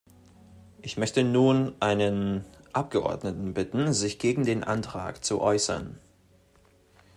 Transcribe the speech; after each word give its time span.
Ich 0.81 0.97
möchte 0.97 1.23
nun 1.23 1.75
einen 1.79 2.43
Abgeordneten 2.73 3.53
bitten, 3.53 3.93
sich 3.93 4.17
gegen 4.17 4.43
den 4.43 4.63
Antrag 4.63 5.23
zu 5.23 5.39
äußern. 5.41 5.99